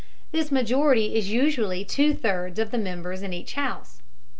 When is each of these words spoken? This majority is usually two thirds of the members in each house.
This 0.31 0.51
majority 0.51 1.15
is 1.15 1.29
usually 1.29 1.85
two 1.85 2.15
thirds 2.15 2.57
of 2.57 2.71
the 2.71 2.79
members 2.79 3.21
in 3.21 3.33
each 3.33 3.53
house. 3.53 4.01